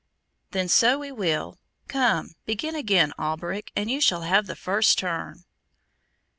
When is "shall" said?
4.01-4.21